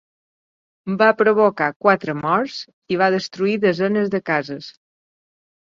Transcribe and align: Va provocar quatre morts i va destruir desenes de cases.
Va 1.01 1.09
provocar 1.19 1.67
quatre 1.85 2.17
morts 2.23 2.57
i 2.95 2.99
va 3.03 3.11
destruir 3.19 3.55
desenes 3.69 4.13
de 4.17 4.25
cases. 4.33 4.75